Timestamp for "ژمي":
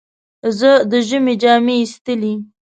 1.07-1.35